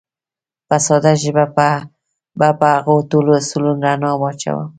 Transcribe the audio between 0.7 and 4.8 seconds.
ساده ژبه به په هغو ټولو اصولو رڼا واچوو.